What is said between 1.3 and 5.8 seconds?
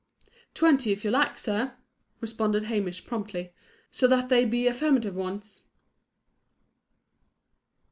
sir," responded Hamish, promptly, "so that they be affirmative ones."